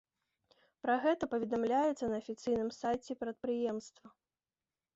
[0.85, 4.07] Пра гэта паведамляецца на афіцыйным сайце прадпрыемства.